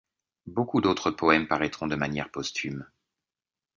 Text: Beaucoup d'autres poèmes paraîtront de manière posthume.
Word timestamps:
Beaucoup 0.47 0.81
d'autres 0.81 1.11
poèmes 1.11 1.47
paraîtront 1.47 1.85
de 1.85 1.95
manière 1.95 2.31
posthume. 2.31 2.87